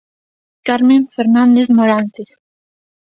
[0.67, 2.23] Carmen Fernández Morante.